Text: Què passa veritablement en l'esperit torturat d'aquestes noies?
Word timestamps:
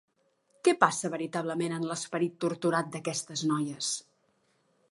Què 0.67 0.71
passa 0.83 1.11
veritablement 1.15 1.75
en 1.75 1.85
l'esperit 1.91 2.39
torturat 2.45 2.89
d'aquestes 2.95 3.45
noies? 3.53 3.91